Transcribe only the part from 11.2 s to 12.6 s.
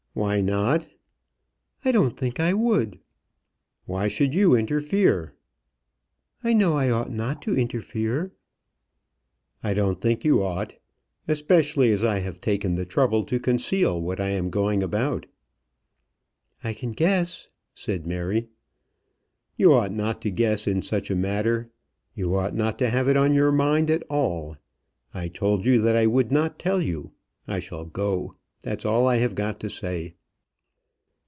Especially as I have